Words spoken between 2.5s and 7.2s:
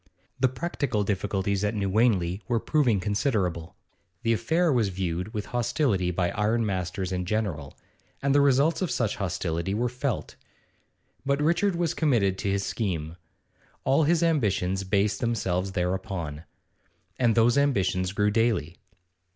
proving considerable; the affair was viewed with hostility by ironmasters